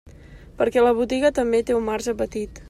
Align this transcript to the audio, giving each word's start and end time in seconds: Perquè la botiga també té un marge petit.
Perquè 0.61 0.83
la 0.85 0.93
botiga 1.01 1.31
també 1.41 1.61
té 1.69 1.77
un 1.81 1.87
marge 1.91 2.17
petit. 2.25 2.59